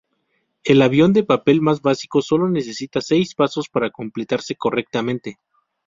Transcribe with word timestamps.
El 0.63 0.81
avión 0.81 1.13
de 1.13 1.23
papel 1.23 1.61
más 1.61 1.83
básico 1.83 2.23
solo 2.23 2.49
necesita 2.49 3.01
seis 3.01 3.35
pasos 3.35 3.69
para 3.69 3.91
completarse 3.91 4.55
"correctamente". 4.55 5.37